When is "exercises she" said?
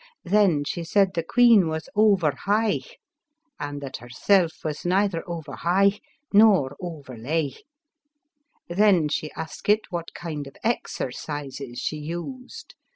10.63-11.97